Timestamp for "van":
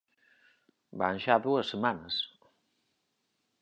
1.01-1.15